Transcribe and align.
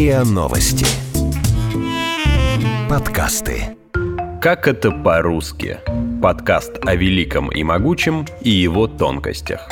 РИА 0.00 0.24
Новости. 0.24 0.86
Подкасты. 2.88 3.76
Как 4.40 4.66
это 4.66 4.92
по-русски? 4.92 5.76
Подкаст 6.22 6.78
о 6.86 6.94
великом 6.94 7.52
и 7.52 7.62
могучем 7.62 8.24
и 8.40 8.48
его 8.48 8.86
тонкостях. 8.86 9.68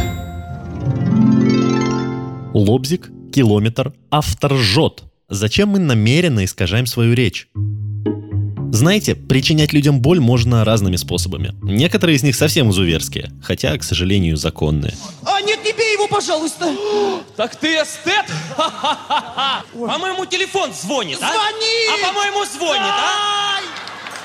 Лобзик, 2.52 3.10
километр, 3.32 3.94
автор 4.10 4.52
жжет. 4.52 5.04
Зачем 5.30 5.70
мы 5.70 5.78
намеренно 5.78 6.44
искажаем 6.44 6.84
свою 6.84 7.14
речь? 7.14 7.48
Знаете, 8.72 9.14
причинять 9.14 9.72
людям 9.72 10.00
боль 10.00 10.20
можно 10.20 10.64
разными 10.64 10.96
способами. 10.96 11.54
Некоторые 11.62 12.16
из 12.16 12.22
них 12.22 12.36
совсем 12.36 12.70
изуверские, 12.70 13.32
хотя, 13.42 13.76
к 13.78 13.82
сожалению, 13.82 14.36
законные. 14.36 14.94
А, 15.24 15.40
нет, 15.40 15.58
не 15.64 15.72
бей 15.72 15.94
его, 15.94 16.06
пожалуйста. 16.06 16.74
Так 17.36 17.56
ты 17.56 17.76
эстет? 17.76 18.26
По-моему, 19.72 20.26
телефон 20.26 20.70
звонит, 20.72 21.18
а? 21.22 21.32
Звонит! 21.32 21.90
А 21.94 22.06
по-моему, 22.08 22.44
звонит, 22.44 22.82
а? 22.82 23.58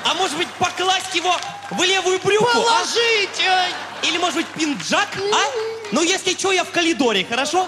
А 0.06 0.14
может 0.16 0.38
быть, 0.38 0.50
покласть 0.60 1.16
его 1.16 1.34
в 1.72 1.82
левую 1.84 2.20
брюку? 2.24 2.46
а? 2.46 2.54
Положить! 2.54 3.40
ай. 3.48 3.72
Или, 4.10 4.18
может 4.18 4.36
быть, 4.36 4.48
пинджак, 4.48 5.08
а? 5.18 5.42
Ну, 5.94 6.04
если 6.04 6.34
что, 6.34 6.52
я 6.52 6.66
в 6.66 6.72
коридоре, 6.72 7.26
хорошо? 7.28 7.68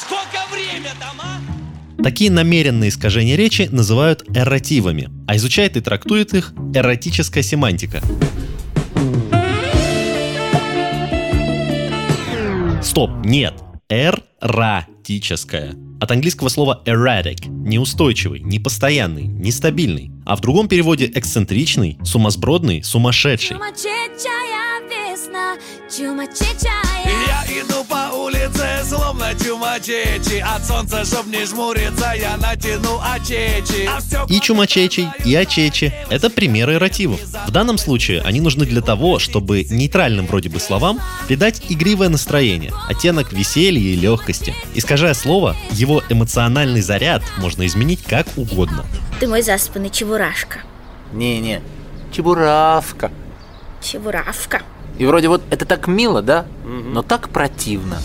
Сколько 0.00 0.46
время 0.50 0.94
там, 0.98 1.20
а? 1.20 1.53
Такие 2.04 2.30
намеренные 2.30 2.90
искажения 2.90 3.34
речи 3.34 3.66
называют 3.72 4.24
эрративами, 4.36 5.08
а 5.26 5.36
изучает 5.36 5.78
и 5.78 5.80
трактует 5.80 6.34
их 6.34 6.52
эротическая 6.74 7.42
семантика. 7.42 8.02
Стоп, 12.82 13.10
нет. 13.24 13.54
Эрратическая. 13.88 15.74
От 15.98 16.10
английского 16.10 16.50
слова 16.50 16.82
erratic– 16.84 17.48
неустойчивый, 17.48 18.40
непостоянный, 18.40 19.22
нестабильный. 19.22 20.10
А 20.26 20.36
в 20.36 20.42
другом 20.42 20.68
переводе 20.68 21.10
эксцентричный, 21.14 21.96
сумасбродный, 22.04 22.82
сумасшедший. 22.84 23.56
Чумачечая 23.56 24.54
весна, 25.14 25.56
чумачечая. 25.88 26.84
Я 27.06 27.62
иду 27.62 27.84
по 27.88 28.14
улице, 28.14 28.82
словно 28.84 28.93
чумачечи 29.74 30.38
От 30.40 30.64
солнца, 30.64 31.04
чтоб 31.04 31.26
не 31.26 31.44
жмуриться, 31.44 32.12
я 32.14 32.36
натяну 32.36 33.00
очечи 33.00 33.88
А 33.88 34.26
И 34.28 34.40
чумачечий, 34.40 35.08
и 35.24 35.34
очечи– 35.36 35.92
это 36.10 36.30
примеры 36.30 36.74
эрративов. 36.74 37.20
В 37.46 37.50
данном 37.50 37.78
случае 37.78 38.20
они 38.22 38.40
нужны 38.40 38.66
для 38.66 38.80
того, 38.80 39.18
чтобы 39.18 39.64
нейтральным 39.64 40.26
вроде 40.26 40.48
бы 40.48 40.60
словам 40.60 41.00
придать 41.26 41.62
игривое 41.68 42.08
настроение, 42.08 42.72
оттенок 42.88 43.32
веселья 43.32 43.80
и 43.80 43.96
легкости. 43.96 44.54
Искажая 44.74 45.14
слово, 45.14 45.56
его 45.70 46.02
эмоциональный 46.08 46.80
заряд 46.80 47.22
можно 47.38 47.66
изменить 47.66 48.02
как 48.02 48.26
угодно. 48.36 48.84
Ты 49.20 49.26
мой 49.26 49.42
заспанный 49.42 49.90
чебурашка. 49.90 50.60
Не-не, 51.12 51.60
чебуравка. 52.12 53.10
Чебуравка. 53.80 54.62
И 54.98 55.06
вроде 55.06 55.28
вот 55.28 55.42
это 55.50 55.64
так 55.64 55.88
мило, 55.88 56.22
да? 56.22 56.46
Но 56.64 57.02
так 57.02 57.28
противно. 57.28 57.98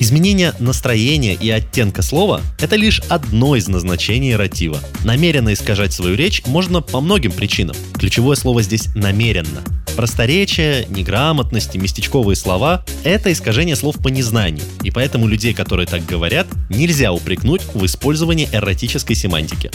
Изменение 0.00 0.54
настроения 0.58 1.34
и 1.34 1.50
оттенка 1.50 2.00
слова– 2.00 2.40
это 2.58 2.76
лишь 2.76 3.00
одно 3.10 3.54
из 3.54 3.68
назначений 3.68 4.32
эрратива. 4.32 4.80
Намеренно 5.04 5.52
искажать 5.52 5.92
свою 5.92 6.16
речь 6.16 6.42
можно 6.46 6.80
по 6.80 7.02
многим 7.02 7.32
причинам. 7.32 7.76
Ключевое 7.98 8.34
слово 8.34 8.62
здесь 8.62 8.86
«намеренно». 8.94 9.60
Просторечие, 9.96 10.86
неграмотность 10.88 11.74
и 11.74 11.78
местечковые 11.78 12.34
слова– 12.34 12.82
это 13.04 13.30
искажение 13.30 13.76
слов 13.76 13.96
по 13.96 14.08
незнанию, 14.08 14.64
и 14.82 14.90
поэтому 14.90 15.28
людей, 15.28 15.52
которые 15.52 15.86
так 15.86 16.06
говорят, 16.06 16.46
нельзя 16.70 17.12
упрекнуть 17.12 17.60
в 17.74 17.84
использовании 17.84 18.48
эротической 18.50 19.14
семантики. 19.14 19.70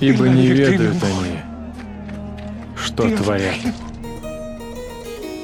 Ибо 0.00 0.28
не 0.28 0.48
ведают 0.48 1.00
они, 1.04 1.36
что 2.84 3.08
творят. 3.16 3.54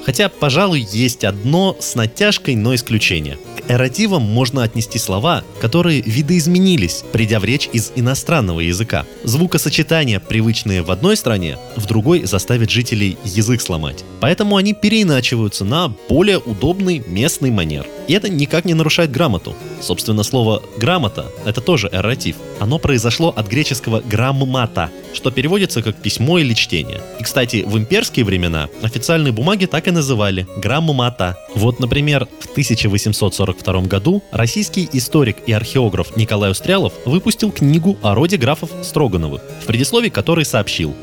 Хотя, 0.04 0.28
пожалуй, 0.28 0.86
есть 0.92 1.24
одно 1.24 1.76
с 1.78 1.94
натяжкой, 1.94 2.56
но 2.56 2.74
исключение. 2.74 3.38
К 3.56 3.70
эрративам 3.70 4.22
можно 4.22 4.62
отнести 4.62 4.98
слова, 4.98 5.44
которые 5.60 6.02
видоизменились, 6.02 7.04
придя 7.12 7.38
в 7.40 7.44
речь 7.44 7.68
из 7.72 7.92
иностранного 7.94 8.60
языка. 8.60 9.06
Звукосочетания, 9.24 10.20
привычные 10.20 10.82
в 10.82 10.90
одной 10.90 11.16
стране, 11.16 11.58
в 11.76 11.86
другой 11.86 12.24
заставят 12.24 12.70
жителей 12.70 13.16
язык 13.24 13.60
сломать. 13.60 14.04
Поэтому 14.20 14.56
они 14.56 14.74
переиначиваются 14.74 15.64
на 15.64 15.94
более 16.08 16.38
удобный 16.38 17.02
местный 17.06 17.50
манер. 17.50 17.86
И 18.08 18.14
это 18.14 18.28
никак 18.28 18.64
не 18.64 18.74
нарушает 18.74 19.10
грамоту. 19.10 19.54
Собственно, 19.80 20.22
слово 20.22 20.62
«грамота»— 20.76 21.26
это 21.46 21.60
тоже 21.60 21.88
эрратив. 21.92 22.36
Оно 22.60 22.78
произошло 22.78 23.32
от 23.34 23.48
греческого 23.48 24.00
«граммата», 24.00 24.90
что 25.14 25.30
переводится 25.30 25.82
как 25.82 25.96
«письмо» 25.96 26.38
или 26.38 26.54
«чтение». 26.54 27.00
И, 27.20 27.22
кстати, 27.22 27.64
в 27.66 27.76
имперские 27.78 28.24
времена 28.24 28.68
официальные 28.82 29.32
бумаги 29.32 29.66
так 29.66 29.88
и 29.88 29.90
называли 29.90 30.46
«граммата». 30.56 31.38
Вот, 31.54 31.80
например, 31.80 32.28
в 32.40 32.50
1842 32.50 33.82
году 33.82 34.22
российский 34.32 34.88
историк 34.92 35.36
и 35.46 35.52
археограф 35.52 36.16
Николай 36.16 36.50
Устрялов 36.50 36.92
выпустил 37.04 37.50
книгу 37.50 37.98
о 38.02 38.14
роде 38.14 38.36
графов 38.36 38.70
Строгановых, 38.82 39.42
в 39.62 39.66
предисловии 39.66 40.08
которой 40.08 40.44
сообщил 40.44 40.94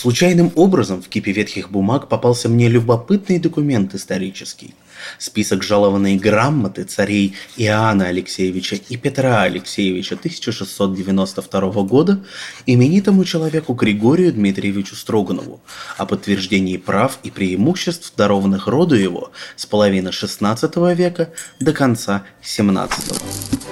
Случайным 0.00 0.50
образом 0.54 1.02
в 1.02 1.10
кипе 1.10 1.30
ветхих 1.30 1.70
бумаг 1.70 2.08
попался 2.08 2.48
мне 2.48 2.68
любопытный 2.68 3.38
документ 3.38 3.94
исторический. 3.94 4.74
Список 5.18 5.62
жалованной 5.62 6.16
грамоты 6.16 6.84
царей 6.84 7.34
Иоанна 7.58 8.06
Алексеевича 8.06 8.76
и 8.88 8.96
Петра 8.96 9.42
Алексеевича 9.42 10.14
1692 10.14 11.60
года 11.82 12.24
именитому 12.64 13.26
человеку 13.26 13.74
Григорию 13.74 14.32
Дмитриевичу 14.32 14.96
Строганову 14.96 15.60
о 15.98 16.06
подтверждении 16.06 16.78
прав 16.78 17.18
и 17.22 17.30
преимуществ, 17.30 18.14
дарованных 18.16 18.68
роду 18.68 18.94
его 18.94 19.32
с 19.54 19.66
половины 19.66 20.08
XVI 20.08 20.94
века 20.94 21.28
до 21.60 21.74
конца 21.74 22.22
XVII. 22.42 23.69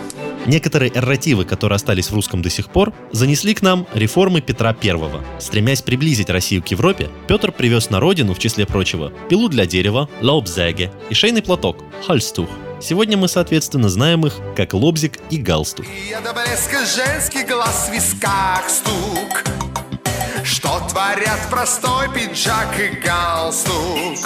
Некоторые 0.49 0.91
эрративы, 0.97 1.45
которые 1.45 1.77
остались 1.77 2.11
в 2.11 2.15
русском 2.15 2.41
до 2.41 2.49
сих 2.49 2.71
пор, 2.71 2.95
занесли 3.13 3.53
к 3.53 3.61
нам 3.61 3.87
реформы 3.93 4.41
Петра 4.41 4.75
I. 4.83 4.99
Стремясь 5.39 5.83
приблизить 5.83 6.31
Россию 6.31 6.63
к 6.63 6.69
Европе, 6.69 7.11
Петр 7.27 7.53
привез 7.53 7.91
на 7.91 8.01
родину, 8.01 8.33
в 8.33 8.39
числе 8.39 8.65
прочего, 8.65 9.13
пилу 9.29 9.51
для 9.51 9.67
дерева, 9.67 10.09
лаубзеге 10.23 10.91
и 11.11 11.15
шейный 11.15 11.43
платок, 11.43 11.85
хальстух. 12.07 12.49
Сегодня 12.81 13.19
мы, 13.19 13.29
соответственно, 13.29 13.91
знаем 13.91 14.25
их 14.25 14.37
как 14.57 14.73
лобзик 14.73 15.19
и 15.29 15.37
галстух. 15.37 15.85
Я 16.09 16.23
до 16.23 16.33
блеска 16.33 16.79
женский 16.87 17.45
глаз 17.45 17.91
в 17.91 17.93
висках 17.93 18.71
стук 18.71 19.45
Что 20.45 20.81
творят 20.89 21.41
простой 21.51 22.09
пиджак 22.15 22.75
и 22.81 22.97
галстук 23.05 24.17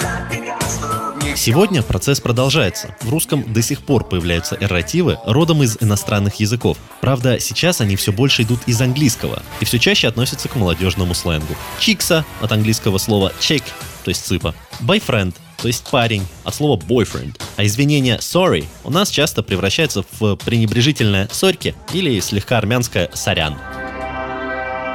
Сегодня 1.35 1.81
процесс 1.81 2.21
продолжается. 2.21 2.95
В 3.01 3.09
русском 3.09 3.51
до 3.51 3.61
сих 3.61 3.81
пор 3.81 4.03
появляются 4.03 4.55
эрративы 4.59 5.17
родом 5.25 5.63
из 5.63 5.77
иностранных 5.81 6.35
языков. 6.35 6.77
Правда, 7.01 7.39
сейчас 7.39 7.81
они 7.81 7.95
все 7.95 8.11
больше 8.11 8.43
идут 8.43 8.59
из 8.67 8.79
английского 8.81 9.41
и 9.59 9.65
все 9.65 9.79
чаще 9.79 10.07
относятся 10.07 10.47
к 10.47 10.55
молодежному 10.55 11.13
сленгу. 11.13 11.55
Чикса 11.79 12.25
от 12.41 12.51
английского 12.51 12.97
слова 12.97 13.33
check, 13.39 13.63
то 14.03 14.09
есть 14.09 14.25
цыпа. 14.25 14.53
Бойфренд, 14.79 15.35
то 15.57 15.67
есть 15.67 15.83
парень, 15.89 16.25
от 16.43 16.55
слова 16.55 16.79
boyfriend. 16.79 17.39
А 17.57 17.65
извинение 17.65 18.17
sorry 18.17 18.65
у 18.83 18.91
нас 18.91 19.09
часто 19.09 19.43
превращается 19.43 20.03
в 20.19 20.35
пренебрежительное 20.35 21.29
сорьки 21.31 21.73
или 21.93 22.19
слегка 22.19 22.57
армянское 22.57 23.09
сорян. 23.13 23.57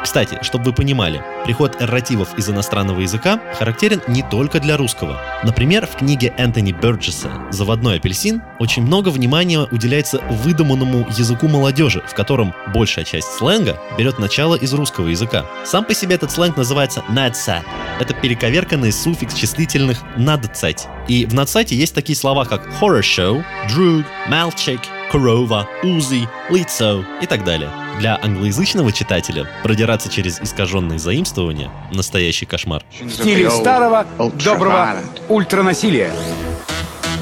Кстати, 0.03 0.38
чтобы 0.42 0.66
вы 0.66 0.72
понимали, 0.72 1.22
приход 1.44 1.81
эрративов 1.82 2.36
из 2.38 2.48
иностранного 2.48 3.00
языка 3.00 3.41
характерен 3.59 4.00
не 4.09 4.22
только 4.22 4.60
для 4.60 4.76
русского. 4.76 5.20
Например, 5.42 5.86
в 5.86 5.97
книге 5.97 6.32
Энтони 6.38 6.72
Бёрджеса 6.72 7.31
«Заводной 7.50 7.97
апельсин» 7.97 8.42
очень 8.58 8.82
много 8.82 9.08
внимания 9.08 9.67
уделяется 9.70 10.20
выдуманному 10.31 11.06
языку 11.11 11.49
молодежи, 11.49 12.02
в 12.06 12.14
котором 12.14 12.55
большая 12.72 13.05
часть 13.05 13.28
сленга 13.32 13.78
берет 13.99 14.19
начало 14.19 14.55
из 14.55 14.72
русского 14.72 15.08
языка. 15.08 15.46
Сам 15.64 15.84
по 15.84 15.94
себе 15.94 16.14
этот 16.14 16.31
сленг 16.31 16.56
называется 16.56 17.02
«надсат». 17.08 17.64
Это 18.00 18.14
перековерканный 18.14 18.93
суффикс 18.93 19.34
числительных 19.34 20.02
«надцать». 20.17 20.87
И 21.08 21.26
в 21.26 21.34
надсате 21.34 21.75
есть 21.75 21.94
такие 21.94 22.17
слова, 22.17 22.44
как 22.44 22.67
«horror 22.81 23.00
show», 23.00 23.44
«друг», 23.69 24.05
«мальчик», 24.28 24.81
корова, 25.10 25.69
узи, 25.82 26.28
лицо 26.50 27.05
и 27.20 27.26
так 27.26 27.44
далее. 27.44 27.70
Для 27.99 28.19
англоязычного 28.22 28.93
читателя 28.93 29.46
продираться 29.62 30.08
через 30.08 30.40
искаженные 30.40 30.99
заимствования– 30.99 31.70
настоящий 31.93 32.46
кошмар. 32.46 32.82
В 33.00 33.10
стиле 33.10 33.50
старого, 33.50 34.06
доброго 34.44 34.96
ультранасилия. 35.28 36.12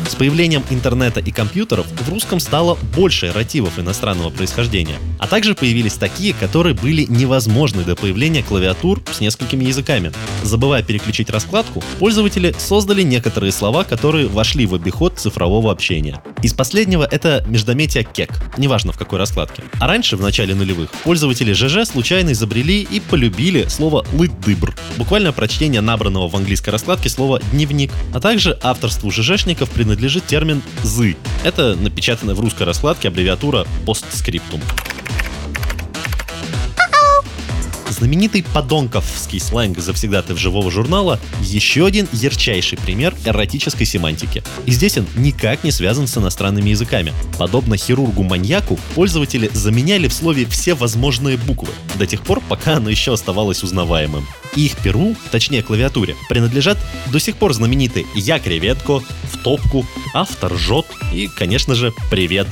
С 0.09 0.15
появлением 0.15 0.63
интернета 0.71 1.19
и 1.19 1.33
компьютеров 1.33 1.87
в 1.89 2.09
русском 2.09 2.39
стало 2.39 2.79
больше 2.95 3.27
эротивов 3.27 3.79
иностранного 3.79 4.31
происхождения, 4.31 4.97
а 5.19 5.27
также 5.27 5.55
появились 5.55 5.95
такие, 5.95 6.33
которые 6.33 6.75
были 6.75 7.03
невозможны 7.09 7.83
до 7.83 7.97
появления 7.97 8.45
клавиатур 8.45 9.03
с 9.11 9.21
несколькими 9.21 9.65
языками. 9.65 10.13
Забывая 10.45 10.85
переключить 10.85 11.29
раскладку, 11.29 11.83
пользователи 11.99 12.55
создали 12.57 13.03
некоторые 13.03 13.51
слова, 13.51 13.83
которые 13.83 14.29
вошли 14.29 14.67
в 14.67 14.75
обиход 14.75 15.19
цифрового 15.19 15.73
общения. 15.73 16.23
Из 16.41 16.55
последнего 16.55 17.03
это 17.03 17.45
междометие 17.49 18.05
кек, 18.05 18.31
неважно 18.57 18.93
в 18.93 18.99
какой 18.99 19.19
раскладке. 19.19 19.65
А 19.81 19.89
раньше, 19.89 20.17
в 20.17 20.21
начале 20.21 20.55
нулевых, 20.55 20.91
пользователи 21.03 21.53
ЖЖ 21.53 21.89
случайно 21.89 22.31
изобрели 22.31 22.83
и 22.83 23.01
полюбили 23.01 23.67
слово 23.69 24.07
«лыдыбр», 24.13 24.75
буквально 24.99 25.33
прочтение 25.33 25.81
набранного 25.81 26.29
в 26.29 26.37
английской 26.37 26.71
раскладке 26.71 27.09
слова 27.09 27.41
«дневник», 27.51 27.91
а 28.15 28.21
также 28.21 28.57
авторству 28.63 29.11
ЖЖшников 29.11 29.69
принадлежит 29.71 29.96
термин 30.21 30.63
«зы». 30.83 31.17
Это 31.45 31.77
напечатанная 31.77 32.35
в 32.35 32.41
русской 32.41 32.65
раскладке 32.65 33.09
аббревиатура 33.09 33.67
«постскриптум». 33.85 34.61
Знаменитый 37.89 38.45
подонковский 38.53 39.41
сленг 39.41 39.79
завсегдатый 39.79 40.37
живого 40.37 40.71
журнала– 40.71 41.21
еще 41.41 41.87
один 41.87 42.09
ярчайший 42.13 42.79
пример 42.79 43.15
эротической 43.25 43.87
семантики. 43.87 44.43
И 44.67 44.73
здесь 44.73 44.99
он 44.99 45.07
никак 45.17 45.65
не 45.65 45.71
связан 45.71 46.07
с 46.07 46.19
иностранными 46.19 46.71
языками. 46.71 47.13
Подобно 47.39 47.77
хирургу-маньяку, 47.77 48.79
пользователи 48.95 49.51
заменяли 49.53 50.09
в 50.09 50.13
слове 50.13 50.47
все 50.47 50.75
возможные 50.75 51.37
буквы, 51.37 51.69
до 51.97 52.07
тех 52.07 52.23
пор, 52.23 52.43
пока 52.49 52.77
оно 52.77 52.91
еще 52.91 53.13
оставалось 53.13 53.63
узнаваемым. 53.63 54.27
Их 54.57 54.77
перу, 54.79 55.15
точнее 55.31 55.63
клавиатуре, 55.63 56.17
принадлежат 56.29 56.79
до 57.13 57.21
сих 57.21 57.37
пор 57.37 57.53
знаменитые 57.53 58.07
«Я 58.15 58.39
креветко», 58.39 59.01
«В 59.33 59.43
топку», 59.43 59.87
«Автор 60.15 60.57
жжет» 60.57 60.87
и, 61.13 61.29
конечно 61.29 61.75
же, 61.75 61.93
«Привет». 62.11 62.47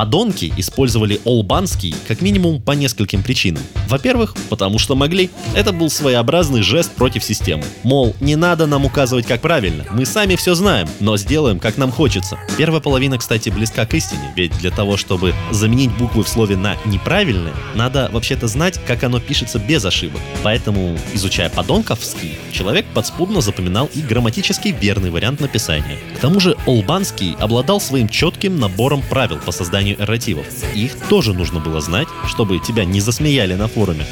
Подонки 0.00 0.50
использовали 0.56 1.20
олбанский 1.26 1.94
как 2.08 2.22
минимум 2.22 2.62
по 2.62 2.72
нескольким 2.72 3.22
причинам. 3.22 3.62
Во-первых, 3.86 4.34
потому 4.48 4.78
что 4.78 4.94
могли. 4.94 5.28
Это 5.54 5.72
был 5.72 5.90
своеобразный 5.90 6.62
жест 6.62 6.92
против 6.92 7.22
системы. 7.22 7.64
Мол, 7.82 8.16
не 8.18 8.34
надо 8.34 8.66
нам 8.66 8.86
указывать 8.86 9.26
как 9.26 9.42
правильно, 9.42 9.84
мы 9.92 10.06
сами 10.06 10.36
все 10.36 10.54
знаем, 10.54 10.88
но 11.00 11.18
сделаем 11.18 11.58
как 11.58 11.76
нам 11.76 11.92
хочется. 11.92 12.38
Первая 12.56 12.80
половина, 12.80 13.18
кстати, 13.18 13.50
близка 13.50 13.84
к 13.84 13.92
истине, 13.92 14.32
ведь 14.36 14.56
для 14.56 14.70
того, 14.70 14.96
чтобы 14.96 15.34
заменить 15.50 15.90
буквы 15.98 16.24
в 16.24 16.28
слове 16.30 16.56
на 16.56 16.76
неправильное, 16.86 17.52
надо 17.74 18.08
вообще-то 18.10 18.48
знать, 18.48 18.80
как 18.86 19.04
оно 19.04 19.20
пишется 19.20 19.58
без 19.58 19.84
ошибок. 19.84 20.22
Поэтому, 20.42 20.96
изучая 21.12 21.50
подонковский, 21.50 22.38
человек 22.52 22.86
подспудно 22.94 23.42
запоминал 23.42 23.90
и 23.94 24.00
грамматически 24.00 24.68
верный 24.68 25.10
вариант 25.10 25.40
написания. 25.40 25.98
К 26.16 26.20
тому 26.20 26.40
же 26.40 26.56
Олбанский 26.64 27.36
обладал 27.38 27.82
своим 27.82 28.08
четким 28.08 28.58
набором 28.58 29.02
правил 29.02 29.36
по 29.44 29.52
созданию 29.52 29.89
эрративов. 29.98 30.46
Их 30.74 30.92
тоже 31.08 31.32
нужно 31.32 31.60
было 31.60 31.80
знать, 31.80 32.08
чтобы 32.26 32.58
тебя 32.58 32.84
не 32.84 33.00
засмеяли 33.00 33.54
на 33.54 33.68
форуме. 33.68 34.04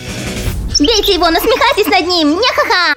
Бейте 0.79 1.15
его, 1.15 1.31
насмехайтесь 1.31 1.87
над 1.87 2.07
ним, 2.07 2.31
не 2.31 2.49
ха-ха! 2.55 2.95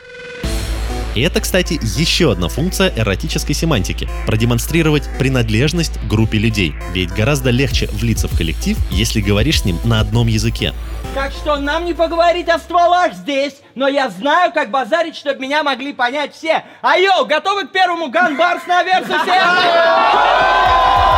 И 1.14 1.22
это, 1.22 1.42
кстати, 1.42 1.78
еще 1.98 2.32
одна 2.32 2.48
функция 2.48 2.94
эротической 2.96 3.54
семантики– 3.54 4.08
продемонстрировать 4.26 5.04
принадлежность 5.20 6.00
группе 6.08 6.38
людей. 6.38 6.74
Ведь 6.94 7.12
гораздо 7.12 7.50
легче 7.50 7.90
влиться 7.92 8.30
в 8.30 8.38
коллектив, 8.38 8.78
если 8.92 9.20
говоришь 9.20 9.62
с 9.62 9.66
ним 9.66 9.78
на 9.84 10.00
одном 10.00 10.28
языке. 10.28 10.74
Так 11.14 11.34
что 11.34 11.58
нам 11.58 11.84
не 11.84 11.94
поговорить 11.94 12.48
о 12.48 12.60
стволах 12.60 13.14
здесь, 13.14 13.56
но 13.76 13.90
я 13.90 14.10
знаю, 14.10 14.54
как 14.54 14.72
базарить, 14.72 15.18
чтобы 15.18 15.42
меня 15.42 15.64
могли 15.64 15.92
понять 15.92 16.34
все. 16.34 16.64
Айо, 16.82 17.26
готовы 17.26 17.68
к 17.68 17.72
первому 17.72 18.10
ганбарс 18.10 18.66
на 18.66 18.82
версу 18.84 19.12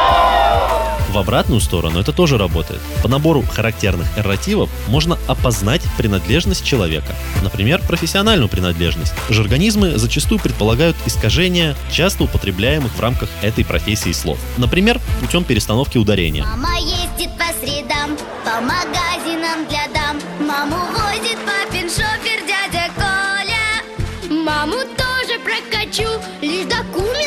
В 1.13 1.17
обратную 1.19 1.61
сторону 1.61 1.99
это 1.99 2.11
тоже 2.11 2.39
работает. 2.39 2.81
По 3.03 3.07
набору 3.07 3.43
характерных 3.43 4.07
эрративов 4.17 4.71
можно 4.87 5.19
опознать 5.27 5.83
принадлежность 5.95 6.65
человека. 6.65 7.13
Например, 7.43 7.79
профессиональную 7.87 8.49
принадлежность. 8.49 9.13
Жаргонизмы 9.29 9.99
зачастую 9.99 10.39
предполагают 10.39 10.95
искажения, 11.05 11.75
часто 11.91 12.23
употребляемых 12.23 12.91
в 12.95 12.99
рамках 12.99 13.29
этой 13.43 13.63
профессии 13.63 14.11
слов. 14.11 14.39
Например, 14.57 14.99
путем 15.21 15.43
перестановки 15.43 15.99
ударения. 15.99 16.43
Мама 16.45 16.79
ездит 16.79 17.29
по 17.37 17.45
средам, 17.63 18.17
по 18.43 18.59
магазинам 18.61 19.67
для 19.69 19.87
дам. 19.93 20.17
Маму 20.39 20.77
возит 20.93 21.37
папин 21.45 21.89
шофер 21.89 22.41
дядя 22.47 22.91
Коля. 22.95 24.33
Маму 24.43 24.77
тоже 24.97 25.39
прокачу, 25.43 26.09
лишь 26.41 26.65
документ 26.65 27.03
получу. 27.03 27.22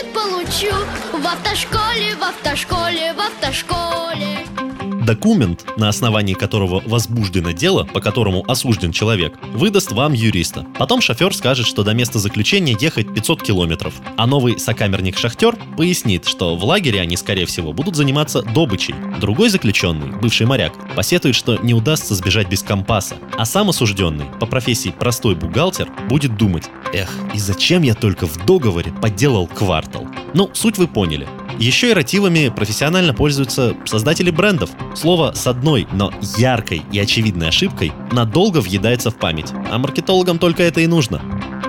В 1.13 1.27
автошколе, 1.27 2.15
в 2.17 2.23
автошколе, 2.23 3.15
в 3.15 3.21
автошколе. 3.21 4.76
Документ, 5.07 5.65
на 5.77 5.89
основании 5.89 6.35
которого 6.35 6.83
возбуждено 6.85 7.53
дело, 7.53 7.85
по 7.85 8.01
которому 8.01 8.45
осужден 8.51 8.91
человек, 8.91 9.39
выдаст 9.53 9.93
вам 9.93 10.15
юриста. 10.15 10.67
Потом 10.81 11.01
шофер 11.01 11.33
скажет, 11.33 11.65
что 11.65 11.85
до 11.85 11.95
места 11.95 12.19
заключения 12.19 12.77
ехать 12.81 13.15
500 13.15 13.41
километров. 13.41 13.95
А 14.17 14.27
новый 14.27 14.59
сокамерник-шахтер 14.59 15.57
пояснит, 15.77 16.27
что 16.27 16.57
в 16.57 16.65
лагере 16.65 17.01
они, 17.01 17.17
скорее 17.17 17.47
всего, 17.47 17.73
будут 17.73 17.95
заниматься 17.95 18.43
добычей. 18.43 18.97
Другой 19.21 19.49
заключенный, 19.49 20.11
бывший 20.11 20.45
моряк, 20.45 20.73
посетует, 20.97 21.37
что 21.37 21.57
не 21.59 21.73
удастся 21.73 22.17
сбежать 22.17 22.49
без 22.49 22.65
компаса. 22.65 23.15
А 23.39 23.45
сам 23.45 23.69
осужденный, 23.69 24.27
по 24.41 24.47
профессии 24.47 24.89
простой 24.89 25.37
бухгалтер, 25.37 25.89
будет 26.09 26.37
думать, 26.37 26.65
эх, 26.93 27.15
и 27.33 27.39
зачем 27.39 27.83
я 27.83 27.95
только 27.95 28.27
в 28.27 28.45
договоре 28.45 28.93
подделал 29.01 29.47
квартал? 29.47 30.05
Ну, 30.35 30.51
суть 30.53 30.79
вы 30.79 30.89
поняли. 30.89 31.29
Еще 31.59 31.91
эротивами 31.91 32.53
профессионально 32.55 33.15
пользуются 33.15 33.75
создатели 33.87 34.31
брендов. 34.31 34.71
Слово 34.95 35.33
с 35.35 35.47
одной, 35.47 35.87
но 35.93 36.13
яркой 36.37 36.83
и 36.93 36.99
очевидной 36.99 37.49
ошибкой 37.49 37.93
надолго 38.13 38.59
въедается 38.59 39.11
в 39.11 39.17
память, 39.17 39.53
а 39.71 39.79
маркетологам 39.79 40.39
только 40.39 40.63
это 40.63 40.81
и 40.81 40.87
нужно. 40.87 41.23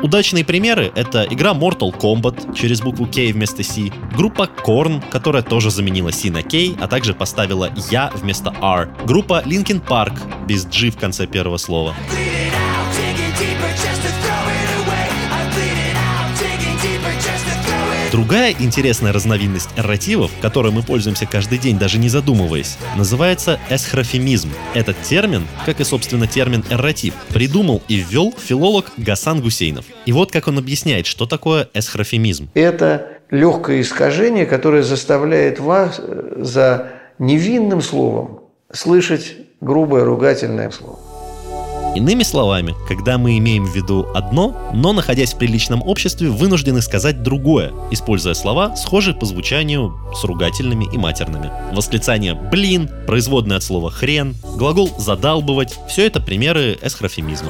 Удачные 0.04 0.46
примеры— 0.46 0.92
это 0.96 1.26
игра 1.30 1.54
Mortal 1.54 1.98
Kombat 1.98 2.54
через 2.56 2.82
букву 2.82 3.08
K 3.08 3.32
вместо 3.32 3.64
C, 3.64 3.92
группа 4.16 4.48
Korn, 4.64 5.02
которая 5.10 5.42
тоже 5.42 5.72
заменила 5.72 6.12
C 6.12 6.30
на 6.30 6.44
K, 6.44 6.76
а 6.80 6.88
также 6.88 7.14
поставила 7.14 7.72
Я 7.90 8.12
вместо 8.14 8.54
R, 8.62 8.90
группа 9.06 9.42
Linkin 9.44 9.82
Park 9.84 10.20
без 10.46 10.66
G 10.66 10.92
в 10.92 10.98
конце 10.98 11.26
первого 11.26 11.58
слова. 11.58 11.96
Другая 18.12 18.56
интересная 18.58 19.12
разновидность 19.12 19.70
эрративов, 19.76 20.32
которой 20.42 20.72
мы 20.72 20.82
пользуемся 20.82 21.26
каждый 21.26 21.58
день, 21.58 21.78
даже 21.78 21.98
не 21.98 22.08
задумываясь, 22.08 22.78
называется 22.96 23.60
эсхрофемизм. 23.70 24.50
Этот 24.74 25.02
термин, 25.02 25.46
как 25.66 25.82
и, 25.82 25.84
собственно, 25.84 26.26
термин 26.26 26.64
эрратив, 26.70 27.14
придумал 27.34 27.82
и 27.90 27.98
ввел 27.98 28.34
филолог 28.38 28.92
Гасан 28.96 29.42
Гусейнов. 29.42 29.86
И 30.06 30.14
вот 30.14 30.32
как 30.32 30.48
он 30.48 30.58
объясняет, 30.58 31.06
что 31.06 31.26
такое 31.26 31.68
эсхрофемизм. 31.74 32.50
Это 32.54 33.08
легкое 33.30 33.82
искажение, 33.82 34.46
которое 34.46 34.84
заставляет 34.84 35.60
вас 35.60 36.00
э, 36.00 36.36
за 36.38 36.94
невинным 37.20 37.82
словом 37.82 38.40
слышать 38.72 39.36
грубое 39.60 40.06
ругательное 40.06 40.72
слово. 40.72 41.00
Иными 41.98 42.22
словами, 42.22 42.76
когда 42.88 43.18
мы 43.18 43.40
имеем 43.40 43.66
в 43.66 43.76
виду 43.76 44.08
одно, 44.14 44.56
но 44.72 44.94
находясь 44.94 45.34
в 45.34 45.40
приличном 45.40 45.82
обществе, 45.82 46.30
вынуждены 46.30 46.84
сказать 46.84 47.24
другое, 47.24 47.74
используя 47.90 48.36
слова, 48.36 48.76
схожие 48.76 49.16
по 49.16 49.26
звучанию 49.26 49.98
с 50.14 50.24
ругательными 50.24 50.88
и 50.94 50.98
матерными. 51.00 51.50
Восклицание 51.74 52.36
«блин», 52.36 52.88
производное 53.08 53.58
от 53.58 53.64
слова 53.64 53.90
«хрен», 53.90 54.36
глагол 54.58 54.92
«задалбывать»— 55.00 55.76
все 55.90 56.06
это 56.06 56.22
примеры 56.22 56.78
эсхрофемизма. 56.84 57.50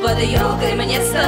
Под 0.00 0.18
елкой 0.20 0.74
мне 0.74 1.00
сказал 1.02 1.22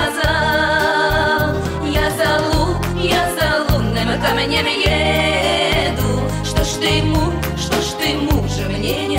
Я 1.93 2.11
за 2.11 2.41
лук, 2.57 2.77
я 3.03 3.29
за 3.35 3.73
лунным 3.73 4.09
камнем 4.23 4.67
Что 4.67 5.60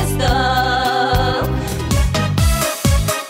стал 0.05 1.45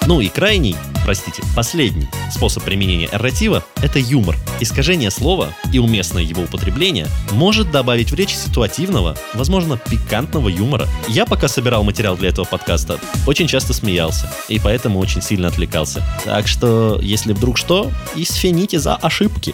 Ну 0.07 0.21
и 0.21 0.29
крайний, 0.29 0.75
простите, 1.05 1.43
последний 1.55 2.07
способ 2.41 2.63
применения 2.63 3.07
эрратива– 3.11 3.63
это 3.83 3.99
юмор. 3.99 4.35
Искажение 4.59 5.11
слова 5.11 5.49
и 5.71 5.77
уместное 5.77 6.23
его 6.23 6.43
употребление 6.43 7.07
может 7.31 7.69
добавить 7.69 8.11
в 8.11 8.15
речь 8.15 8.35
ситуативного, 8.35 9.15
возможно, 9.33 9.77
пикантного 9.77 10.49
юмора. 10.49 10.87
Я 11.07 11.25
пока 11.25 11.47
собирал 11.47 11.83
материал 11.83 12.17
для 12.17 12.29
этого 12.29 12.45
подкаста, 12.45 12.99
очень 13.27 13.47
часто 13.47 13.73
смеялся, 13.73 14.31
и 14.47 14.59
поэтому 14.59 14.99
очень 14.99 15.21
сильно 15.21 15.49
отвлекался. 15.49 16.03
Так 16.25 16.47
что, 16.47 16.99
если 17.01 17.33
вдруг 17.33 17.57
что, 17.57 17.91
извините 18.15 18.79
за 18.79 18.95
ошибки. 18.95 19.53